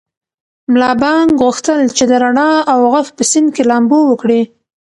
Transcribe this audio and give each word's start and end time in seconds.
ملا 0.71 0.91
بانګ 1.01 1.27
غوښتل 1.41 1.79
چې 1.97 2.03
د 2.07 2.11
رڼا 2.23 2.51
او 2.71 2.79
غږ 2.93 3.07
په 3.17 3.23
سیند 3.31 3.49
کې 3.55 3.63
لامبو 3.69 3.99
وکړي. 4.07 4.41